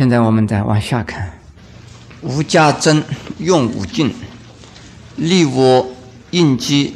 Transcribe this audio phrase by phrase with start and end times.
[0.00, 1.38] 现在我们再往下看，
[2.22, 3.04] 无家珍
[3.36, 4.10] 用无尽，
[5.16, 5.90] 利我
[6.30, 6.94] 应机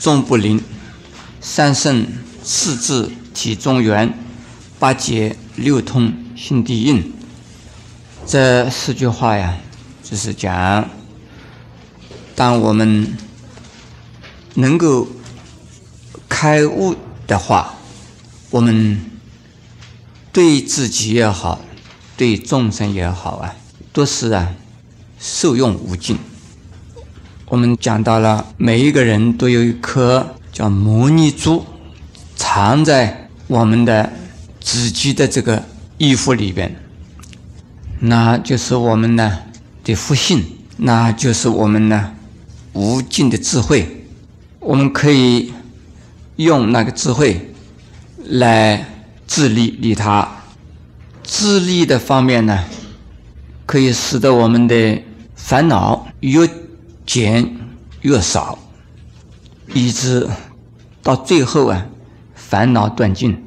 [0.00, 0.58] 终不灵，
[1.42, 2.06] 三圣
[2.42, 4.18] 四智体中圆，
[4.78, 7.12] 八节六通心地应。
[8.24, 9.54] 这四句话呀，
[10.02, 10.88] 就是讲，
[12.34, 13.14] 当我们
[14.54, 15.06] 能够
[16.26, 17.74] 开悟的话，
[18.48, 18.98] 我们
[20.32, 21.60] 对自己也好。
[22.16, 23.54] 对众生也好啊，
[23.92, 24.54] 都是啊，
[25.18, 26.16] 受用无尽。
[27.48, 31.64] 我们讲到了，每一个人都有一颗叫摩尼珠，
[32.34, 34.12] 藏在我们的
[34.60, 35.62] 自己的这个
[35.98, 36.74] 衣服里边，
[38.00, 39.38] 那就是我们呢
[39.84, 40.42] 的福性，
[40.78, 42.14] 那就是我们呢
[42.72, 44.04] 无尽的智慧。
[44.58, 45.52] 我们可以
[46.36, 47.54] 用那个智慧
[48.24, 48.84] 来
[49.26, 50.28] 自利利他。
[51.26, 52.64] 自利的方面呢，
[53.66, 55.02] 可以使得我们的
[55.34, 56.48] 烦恼越
[57.04, 57.56] 减
[58.02, 58.56] 越少，
[59.74, 60.28] 以致
[61.02, 61.84] 到最后啊，
[62.36, 63.44] 烦恼断尽。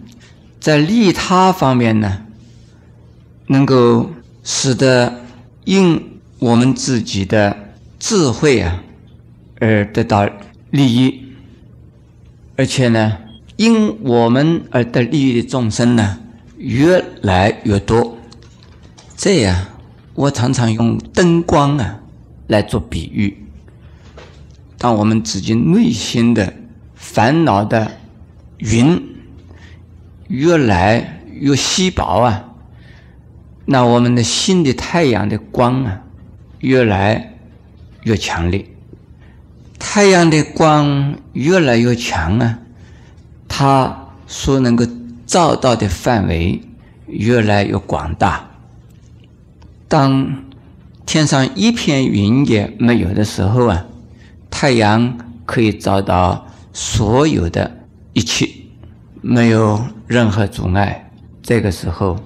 [0.60, 2.26] 在利他方面呢，
[3.48, 4.12] 能够
[4.44, 5.22] 使得
[5.64, 7.56] 因我们自己的
[7.98, 8.84] 智慧啊
[9.62, 10.30] 而得到
[10.72, 11.34] 利益，
[12.58, 13.18] 而且呢，
[13.56, 16.20] 因我们而得利益的众生呢。
[16.60, 18.18] 越来越多，
[19.16, 19.66] 这样
[20.14, 22.02] 我常常用灯光啊
[22.48, 23.46] 来做比喻。
[24.78, 26.54] 当我们自己内心的
[26.96, 27.90] 烦恼的
[28.58, 29.02] 云
[30.28, 32.44] 越来越稀薄啊，
[33.64, 36.02] 那我们的心的太阳的光啊
[36.60, 37.36] 越来
[38.04, 38.66] 越强烈。
[39.80, 42.60] 太阳的光越来越强啊，
[43.48, 44.86] 它所能够。
[45.30, 46.60] 照到的范围
[47.06, 48.50] 越来越广大。
[49.88, 50.44] 当
[51.06, 53.86] 天上一片云也没有的时候啊，
[54.50, 57.70] 太阳可以照到所有的
[58.14, 58.50] 一切，
[59.22, 61.12] 没有任何阻碍。
[61.44, 62.20] 这个时候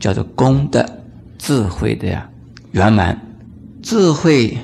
[0.00, 0.84] 叫做功德、
[1.38, 2.28] 智慧的呀
[2.72, 3.16] 圆满。
[3.82, 4.58] 智慧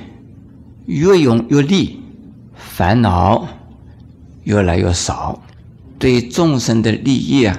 [0.85, 2.01] 越用越利，
[2.55, 3.47] 烦恼
[4.43, 5.41] 越来越少，
[5.97, 7.57] 对众生的利益啊。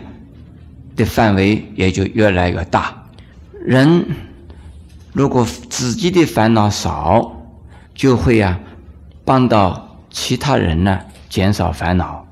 [1.01, 3.05] 的范围也就越来越大。
[3.65, 4.05] 人
[5.13, 7.37] 如果自己的烦恼少，
[7.95, 8.61] 就会呀
[9.25, 12.27] 帮到其他人呢，减少烦恼。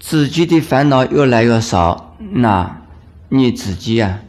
[0.00, 2.82] 自己的烦恼越来越少，那
[3.28, 4.20] 你自己呀，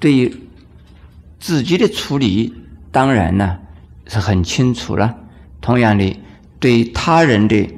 [0.00, 0.34] 对于
[1.38, 2.54] 自己的处理，
[2.90, 3.58] 当然呢
[4.06, 5.14] 是很清楚了。
[5.60, 6.18] 同样的，
[6.60, 7.68] 对他人的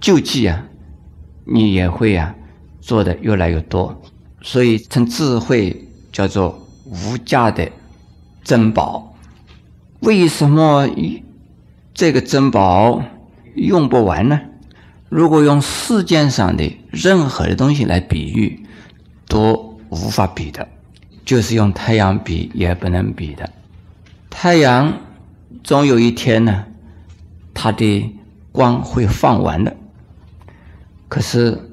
[0.00, 0.62] 救济啊，
[1.44, 2.34] 你也会呀
[2.80, 4.00] 做的越来越多。
[4.50, 7.70] 所以称智慧叫做无价的
[8.42, 9.14] 珍宝。
[10.00, 10.88] 为什么
[11.92, 13.02] 这个珍宝
[13.54, 14.40] 用不完呢？
[15.10, 18.64] 如果用世间上的任何的东西来比喻，
[19.26, 20.66] 都无法比的。
[21.26, 23.50] 就是用太阳比也不能比的。
[24.30, 24.94] 太阳
[25.62, 26.64] 总有一天呢，
[27.52, 28.14] 它的
[28.50, 29.76] 光会放完的。
[31.06, 31.70] 可是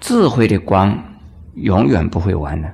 [0.00, 1.04] 智慧的光。
[1.60, 2.72] 永远不会完的。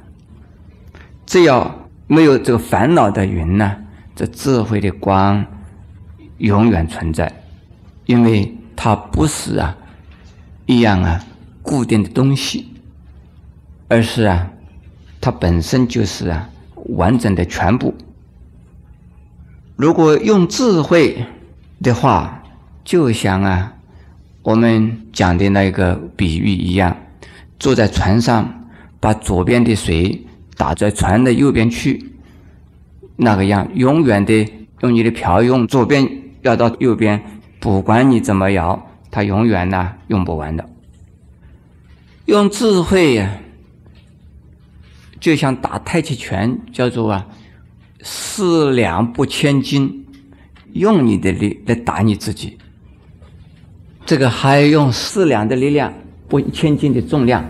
[1.26, 3.76] 只要没有这个烦恼的云呢，
[4.14, 5.44] 这智慧的光
[6.38, 7.32] 永远存在，
[8.06, 9.76] 因为它不是啊
[10.66, 11.24] 一样啊
[11.62, 12.68] 固定的东西，
[13.88, 14.50] 而是啊
[15.20, 16.50] 它本身就是啊
[16.90, 17.94] 完整的全部。
[19.76, 21.24] 如果用智慧
[21.82, 22.42] 的话，
[22.84, 23.72] 就像啊
[24.42, 26.94] 我们讲的那个比喻一样，
[27.58, 28.60] 坐在船上。
[29.04, 30.18] 把左边的水
[30.56, 32.02] 打在船的右边去，
[33.16, 34.50] 那个样，永远的
[34.80, 36.08] 用你的瓢用左边
[36.40, 37.22] 要到右边，
[37.60, 40.66] 不管你怎么摇，它永远呢用不完的。
[42.24, 43.30] 用智慧呀，
[45.20, 47.26] 就像打太极拳，叫做啊
[48.00, 50.06] 四两拨千斤，
[50.72, 52.56] 用你的力来打你自己。
[54.06, 55.92] 这个还用四两的力量，
[56.26, 57.44] 拨千斤的重量。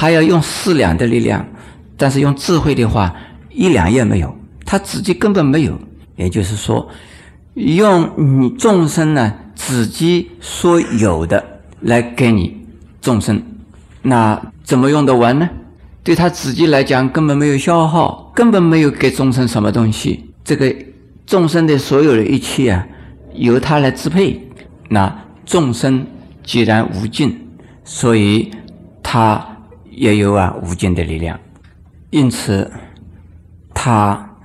[0.00, 1.44] 他要用四两的力量，
[1.96, 3.12] 但是用智慧的话，
[3.50, 4.32] 一两也没有，
[4.64, 5.76] 他自己根本没有。
[6.14, 6.88] 也就是说，
[7.54, 11.44] 用你众生呢自己所有的
[11.80, 12.64] 来给你
[13.00, 13.42] 众生，
[14.00, 15.50] 那怎么用得完呢？
[16.04, 20.32] 对他自己来讲，根本没有消耗，根本没有给众生什么东西。
[20.44, 20.72] 这个
[21.26, 22.86] 众生的所有的一切啊，
[23.34, 24.40] 由他来支配。
[24.88, 25.12] 那
[25.44, 26.06] 众生
[26.44, 27.36] 既然无尽，
[27.82, 28.48] 所以
[29.02, 29.44] 他。
[29.98, 31.40] 也有啊无尽的力量，
[32.10, 32.70] 因此
[33.74, 34.36] 他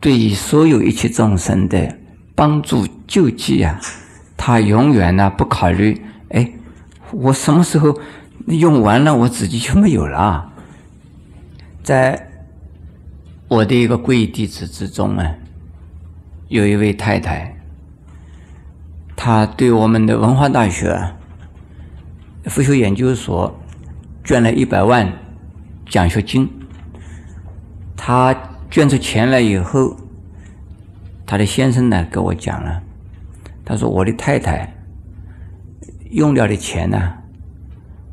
[0.00, 1.98] 对于所有一切众生的
[2.34, 3.78] 帮助救济啊，
[4.34, 6.50] 他永远呢不考虑，哎，
[7.12, 7.98] 我什么时候
[8.46, 10.50] 用完了，我自己就没有了。
[11.82, 12.30] 在
[13.48, 15.34] 我的一个皈依弟子之中啊，
[16.48, 17.54] 有一位太太，
[19.14, 20.98] 她对我们的文化大学
[22.46, 23.60] 复修研究所
[24.24, 25.12] 捐了一百万
[25.86, 26.50] 奖学金。
[27.96, 28.34] 她
[28.70, 29.96] 捐出钱来以后，
[31.26, 32.82] 她的先生呢跟我讲了，
[33.64, 34.74] 他说我的太太
[36.10, 37.14] 用掉的钱呢，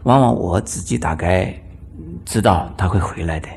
[0.03, 1.53] 往往我自己大概
[2.25, 3.47] 知道他会回来的，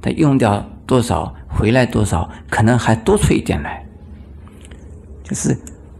[0.00, 3.84] 他用掉多少回来多少，可能还多出一点来，
[5.22, 5.56] 就是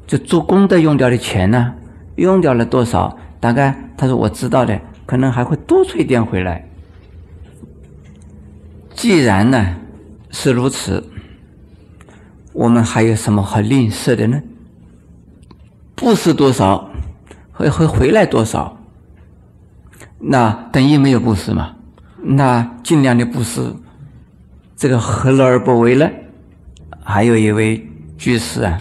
[0.06, 1.74] 就做功德用掉的钱呢，
[2.16, 4.80] 用掉了多少，大概他说我知道的，
[5.10, 6.64] 可能还会多出一点回来。
[8.94, 9.74] 既然呢
[10.30, 11.04] 是如此，
[12.52, 14.40] 我们还有什么好吝啬的呢？
[15.96, 16.88] 布施多少，
[17.50, 18.78] 会会回来多少？
[20.20, 21.74] 那等于没有布施嘛？
[22.22, 23.74] 那尽量的布施，
[24.76, 26.08] 这个何乐而不为呢？
[27.02, 27.84] 还有一位
[28.16, 28.80] 居士啊，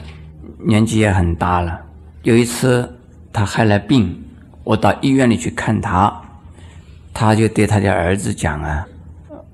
[0.60, 1.82] 年纪也很大了。
[2.22, 3.00] 有一次
[3.34, 4.24] 他害了病，
[4.70, 6.22] 我到医院里去看他，
[7.12, 8.86] 他就对他的儿子讲啊。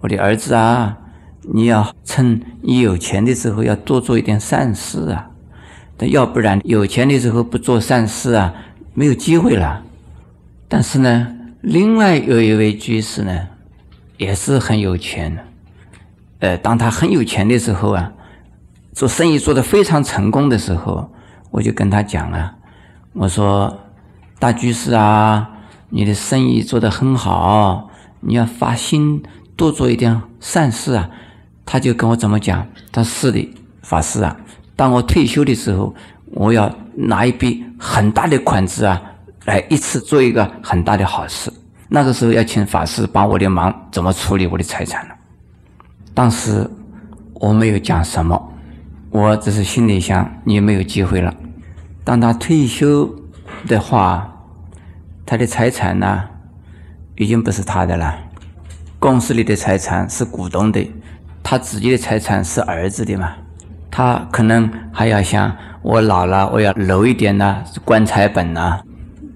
[0.01, 0.97] 我的儿子啊，
[1.53, 5.29] 你要趁你有钱的时候要多做一点善事啊！
[5.95, 8.53] 但要不然有钱的时候不做善事啊，
[8.93, 9.81] 没有机会了。
[10.67, 13.47] 但是呢，另外有一位居士呢，
[14.17, 15.41] 也是很有钱的。
[16.39, 18.11] 呃，当他很有钱的时候啊，
[18.91, 21.09] 做生意做得非常成功的时候，
[21.51, 22.53] 我就跟他讲啊，
[23.13, 23.79] 我说
[24.45, 25.49] 大居士啊，
[25.89, 27.89] 你的生意做得很好，
[28.19, 29.23] 你要发心。
[29.55, 31.09] 多做一点善事啊！
[31.65, 32.63] 他就跟我怎么讲？
[32.91, 33.51] 他是的，
[33.81, 34.37] 法师啊，
[34.75, 35.95] 当我退休的时候，
[36.25, 39.01] 我要拿一笔很大的款子啊，
[39.45, 41.51] 来一次做一个很大的好事。
[41.89, 45.15] 那个时候要请法师帮我的忙，怎么处理我的财产呢？
[46.13, 46.69] 当时
[47.33, 48.53] 我没有讲什么，
[49.09, 51.33] 我只是心里想：你没有机会了。
[52.03, 53.11] 当他退休
[53.67, 54.31] 的话，
[55.25, 56.23] 他的财产呢，
[57.15, 58.15] 已经不是他的了。
[58.99, 60.87] 公司里的财产是股东的，
[61.41, 63.33] 他自己的财产是儿子的嘛？
[63.89, 68.79] 他可能还要想，我老了，我要留一点呢，棺材本呐。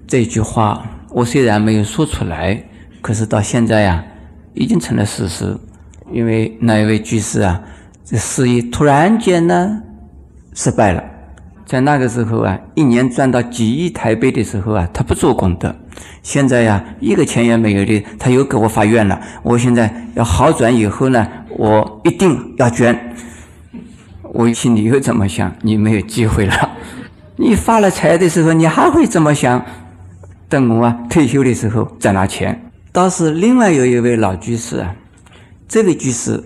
[0.06, 2.62] 这句话我虽然没有说出来，
[3.00, 4.04] 可是到现在呀，
[4.54, 5.56] 已经成了事实。
[6.12, 7.62] 因为那一位居士啊，
[8.04, 9.82] 这事业突然间呢
[10.54, 11.02] 失败了，
[11.70, 15.72] 在那个时候啊，一年赚到几亿台币的时候啊，他不做功德。
[16.20, 19.20] 现在呀，一个钱也没有的，他又给我发愿了。
[19.44, 21.24] 我现在要好转以后呢，
[21.56, 23.14] 我一定要捐。
[24.22, 25.54] 我心里又怎么想？
[25.62, 26.70] 你没有机会了。
[27.38, 29.64] 你发了财的时候，你还会怎么想？
[30.48, 32.68] 等我退休的时候再拿钱。
[32.90, 34.92] 倒是另外有一位老居士啊，
[35.68, 36.42] 这位居士，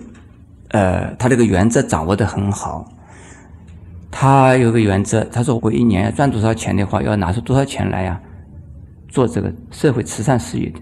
[0.69, 2.91] 呃，他这个原则掌握的很好。
[4.17, 8.17] 他有个原则，他说我一年要赚多少钱的话，要拿出多少钱来呀？
[9.09, 10.79] 做这个社会慈善事业的，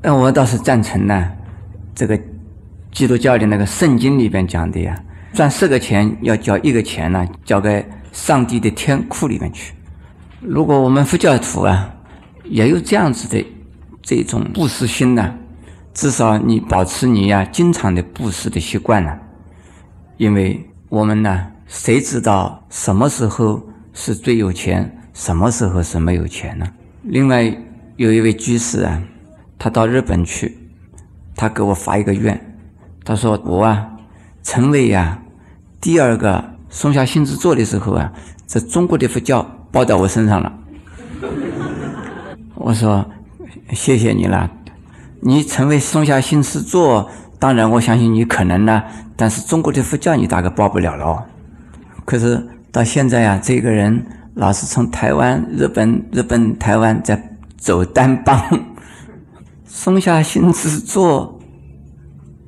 [0.00, 1.32] 那我倒是赞成呢。
[1.96, 2.16] 这个
[2.92, 4.96] 基督教的那个圣经里边讲的呀，
[5.32, 9.74] 赚四个钱要交一个钱呢，交给上帝的天库里面去。
[10.40, 11.92] 如果我们佛教徒啊，
[12.44, 13.44] 也有这样子的
[14.00, 15.34] 这种布施心呢，
[15.92, 19.12] 至少你保持你呀经常的布施的习惯呢。
[20.18, 23.60] 因为我们呢，谁知道什么时候
[23.94, 26.66] 是最有钱，什么时候是没有钱呢？
[27.04, 27.42] 另外
[27.96, 29.02] 有一位居士啊，
[29.58, 30.58] 他到日本去，
[31.34, 32.38] 他给我发一个愿，
[33.02, 33.88] 他说我啊，
[34.42, 35.18] 成为呀
[35.80, 38.12] 第二个松下幸之助的时候啊，
[38.46, 40.52] 这中国的佛教报到我身上了。
[42.54, 43.04] 我说
[43.72, 44.50] 谢谢你了，
[45.20, 47.06] 你成为松下幸之助，
[47.38, 48.82] 当然我相信你可能呢，
[49.16, 51.28] 但是中国的佛教你大概报不了了。
[52.04, 54.04] 可是到现在呀，这个人。
[54.34, 58.42] 老是从台湾、日本、日本、台湾在走单帮，
[59.66, 61.38] 松下幸之助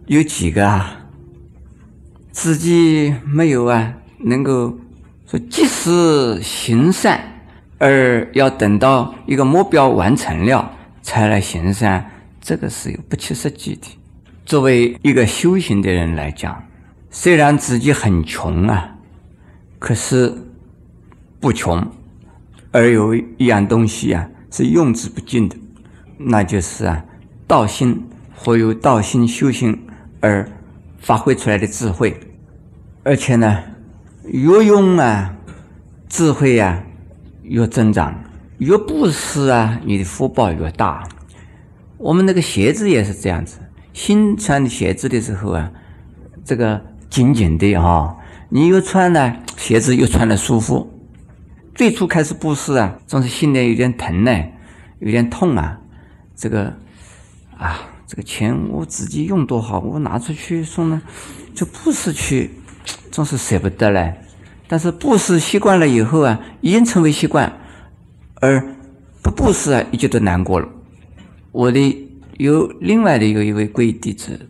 [0.06, 0.96] 有几个啊？
[2.32, 3.92] 自己没有啊？
[4.18, 4.74] 能够
[5.26, 7.20] 说即使行善，
[7.76, 13.88] 而要等到一个目标完成了才来行善，这个是有不切实际的。
[14.46, 16.64] 作为一个修行的人来讲，
[17.10, 18.93] 虽然自己很穷啊，
[19.84, 20.32] 可是。
[21.40, 21.86] 不穷，
[22.72, 25.54] 而有一样东西啊是用之不尽的，
[26.16, 27.04] 那就是啊
[27.46, 28.02] 道心
[28.34, 29.78] 或有道心修行
[30.20, 30.50] 而
[30.98, 32.18] 发挥出来的智慧，
[33.02, 33.62] 而且呢，
[34.24, 35.36] 越用啊，
[36.08, 36.82] 智慧啊
[37.42, 38.18] 越增长，
[38.56, 41.06] 越布施啊，你的福报越大。
[41.98, 43.58] 我们那个鞋子也是这样子，
[43.92, 45.70] 新穿的鞋子的时候啊，
[46.42, 48.16] 这个紧紧的啊，
[48.56, 50.88] 你又穿呢，鞋子又穿的舒服。
[51.74, 54.30] 最初开始布施啊，总是心里有点疼呢，
[55.00, 55.76] 有点痛啊，
[56.36, 56.72] 这个
[57.58, 57.90] 啊。
[58.06, 61.02] 这个钱我自己用多好，我拿出去送呢，
[61.52, 62.50] 就布施去，
[63.10, 64.14] 总是舍不得嘞。
[64.68, 67.52] 但是布施习惯了以后啊，已经成为习惯，
[68.36, 68.64] 而
[69.20, 70.68] 不布施啊，也觉得难过了。
[71.50, 72.06] 我的
[72.36, 74.48] 有另外的有一位贵弟子，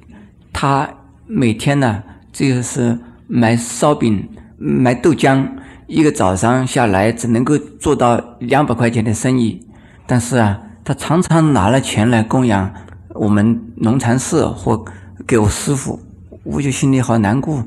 [0.52, 0.92] 他
[1.26, 2.98] 每天呢，这个是
[3.36, 5.44] 买烧饼、买豆浆，
[5.88, 9.60] 一个早上下来只能够做到两百块钱的生意，
[10.06, 12.72] 但是啊，他常常拿了钱来供养。
[13.08, 14.84] 我们农禅寺或
[15.26, 15.98] 给我师傅，
[16.44, 17.64] 我就心里好难过。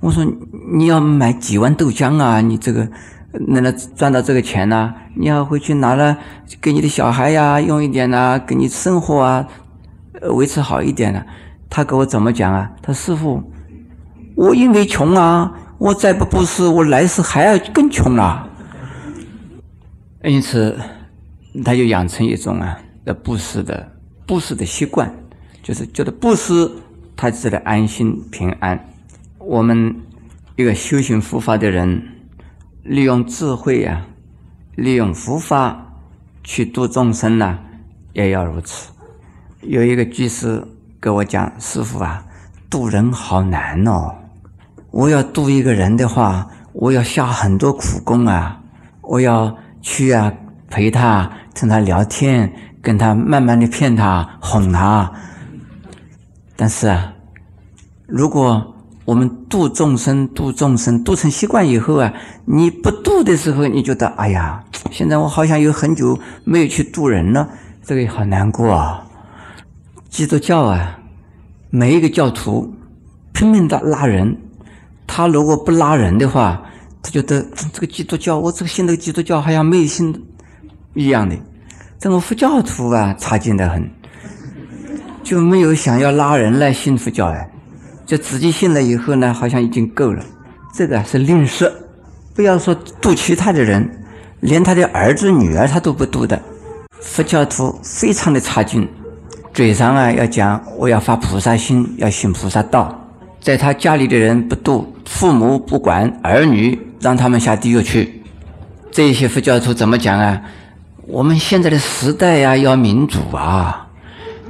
[0.00, 0.26] 我说
[0.72, 2.40] 你要买几万豆浆啊？
[2.40, 2.88] 你这个
[3.46, 4.92] 能能赚到这个钱呢？
[5.14, 6.18] 你要回去拿了
[6.60, 9.46] 给你的小孩呀用一点呐，给你生活啊
[10.32, 11.22] 维持好一点呢。
[11.70, 12.72] 他给我怎么讲啊？
[12.82, 13.40] 他师傅，
[14.34, 18.48] 我因为穷啊，我再不布施，我来世还要更穷啊。
[20.22, 20.78] 因此，
[21.64, 23.92] 他就养成一种啊的布施的。
[24.26, 25.14] 布施的习惯，
[25.62, 26.70] 就是觉得布施，
[27.14, 28.88] 他值得安心平安。
[29.38, 29.94] 我们
[30.56, 32.02] 一个修行佛法的人，
[32.82, 34.06] 利用智慧呀，
[34.76, 35.92] 利用佛法
[36.42, 37.58] 去度众生呢，
[38.14, 38.90] 也要如此。
[39.60, 40.66] 有一个居士
[40.98, 42.24] 跟我讲：“师傅啊，
[42.70, 44.14] 度人好难哦！
[44.94, 48.60] 我要度一个人的话，我要下很多苦功啊！
[49.00, 50.32] 我要去啊，
[50.70, 52.52] 陪他，跟他聊天。”
[52.84, 55.10] 跟他慢慢的骗他哄他，
[56.54, 57.14] 但是啊，
[58.06, 58.74] 如果
[59.06, 62.12] 我们度众生度众生度成习惯以后啊，
[62.44, 67.48] 你不度的时候，你觉得哎呀，现在我好像有很久没有去度人了，
[67.82, 69.02] 这个也好难过啊。
[70.10, 70.98] 基督教啊，
[71.70, 72.70] 每一个教徒
[73.32, 74.36] 拼命的拉人，
[75.06, 76.62] 他如果不拉人的话，
[77.02, 80.14] 他觉得这个基督教，我这个信的基督教好像没有信
[80.94, 81.36] 一样的。
[81.98, 83.88] 这个佛教徒啊，差劲的很，
[85.22, 87.50] 就没有想要拉人来信佛教哎，
[88.04, 90.22] 就自己信了以后呢，好像已经够了。
[90.74, 91.70] 这个是吝啬，
[92.34, 93.88] 不要说度其他的人，
[94.40, 96.40] 连他的儿子女儿他都不度的。
[97.00, 98.88] 佛教徒非常的差劲，
[99.52, 102.98] 嘴上啊要讲我要发菩萨心，要行菩萨道，
[103.40, 108.22] 在他家里的人不度，父母不管儿女，让他们下地狱去。
[108.90, 110.42] 这些佛教徒怎么讲啊？
[111.06, 113.88] 我们现在的时代呀，要民主啊，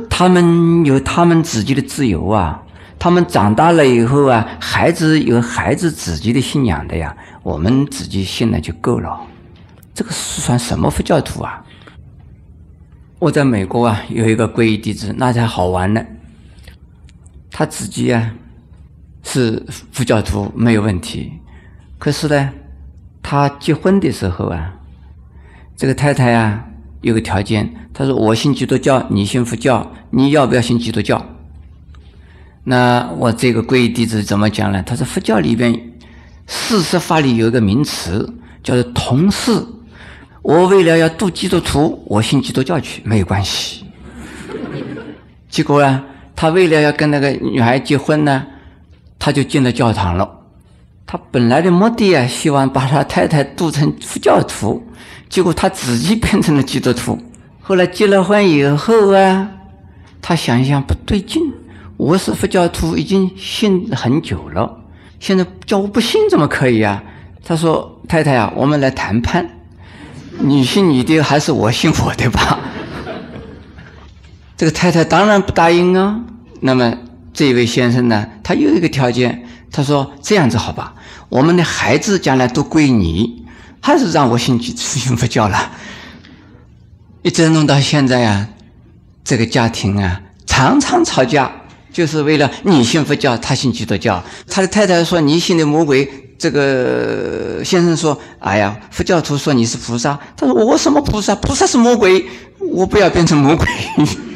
[0.09, 2.63] 他们有他们自己的自由啊，
[2.99, 9.21] 他们长大了以后啊，孩子有孩子自己的信仰的呀，我们自己信了就够了。
[9.93, 11.65] 这个是算什么佛教徒啊？
[13.19, 16.05] 我在美国啊，有一个皈依弟子，那才好玩呢。
[17.51, 18.31] 他自己啊
[19.25, 21.33] 是佛教徒没有问题，
[21.99, 22.51] 可是呢，
[23.21, 24.71] 他结婚的时候啊。
[25.77, 26.65] 这个太太啊，
[27.01, 31.21] 有个条件，她说：“我信基督教，你信佛教，你要不要信基督教？”
[32.63, 34.81] 那我这个皈依弟子怎么讲呢？
[34.87, 35.73] 他说：“佛教里边
[36.47, 39.67] 事实法里有一个名词，叫做同事。
[40.43, 43.85] 我为了要度基督徒，我信基督教去，没有关系。
[45.49, 46.05] 结果啊，
[46.37, 48.47] 他为了要跟那个女孩结婚呢，
[49.19, 50.41] 他就进了教堂了。
[51.07, 54.87] 他本来的目的啊，希望把他太太度成佛教徒。”
[55.31, 57.19] 结果他自己变成了基督徒。
[57.61, 59.51] 后来结了婚以后啊，
[60.23, 61.53] 他想一想不对劲，
[61.97, 64.79] 我是佛教徒，已经信很久了，
[65.19, 67.03] 现在叫我不信怎么可以啊？
[67.45, 69.49] 他说：“太太啊，我们来谈判，
[70.39, 72.61] 你信你的还是我信我的吧？”
[74.57, 76.21] 这个太太当然不答应啊。
[76.61, 76.97] 那么
[77.35, 80.95] 这位先生呢，他又一个条件，他说：“这样子好吧，
[81.29, 83.45] 我们的孩子将来都归你。”
[83.87, 85.73] 还是让我信基督信佛教了，
[87.21, 88.49] 一直弄到现在啊，
[89.23, 91.53] 这个家庭啊常常吵架，
[91.93, 94.25] 就是为了你信佛教，他信基督教。
[94.49, 101.35] 他的太太说你信的魔鬼，这个先生说，哎呀，佛教徒说你是菩萨，他说我什么菩萨？
[101.35, 102.25] 菩萨是魔鬼，
[102.73, 103.67] 我不要变成魔鬼。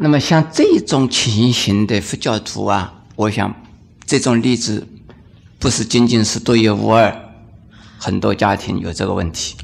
[0.00, 3.54] 那么像这种情形的佛教徒啊，我想
[4.04, 4.88] 这种例子
[5.60, 7.16] 不是仅仅是独一无二。
[7.96, 9.56] 很多家庭有这个问题。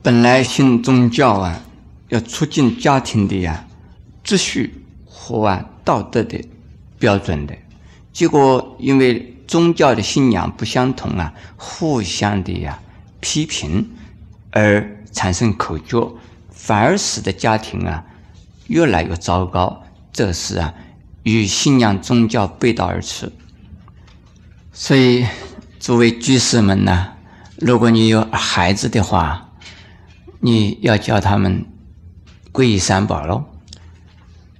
[0.00, 1.60] 本来信宗教啊，
[2.08, 3.66] 要促进家庭的呀
[4.24, 6.40] 秩序和啊道德的
[6.98, 7.54] 标准的。
[8.12, 12.78] 结果因为宗教的信仰不相同啊，互相的呀
[13.18, 13.90] 批评，
[14.52, 16.14] 而产生口角，
[16.50, 18.04] 反而使得家庭啊
[18.68, 19.82] 越来越糟糕。
[20.12, 20.74] 这是啊
[21.22, 23.32] 与信仰宗教背道而驰。
[24.72, 25.26] 所以，
[25.80, 27.08] 诸位居士们呢，
[27.56, 29.52] 如果你有孩子的话，
[30.40, 31.64] 你要教他们
[32.52, 33.44] 皈依三宝喽，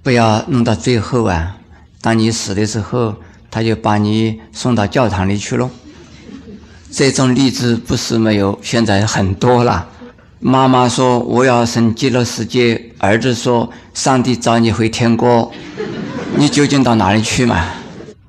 [0.01, 1.57] 不要弄到最后啊，
[2.01, 3.15] 当你死的时候。
[3.51, 5.69] 他就把你送到教堂里去喽。
[6.91, 9.87] 这种例子不是没有，现在很多了。
[10.39, 15.51] 妈妈说我要升极乐世界，儿子说上帝找你回天国，
[16.35, 17.65] 你究竟到哪里去嘛？